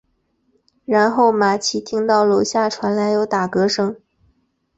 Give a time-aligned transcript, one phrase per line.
[0.83, 3.95] 然后玛琦听到楼下传来有打嗝声。